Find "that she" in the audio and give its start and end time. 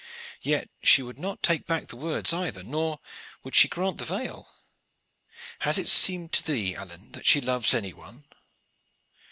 7.11-7.39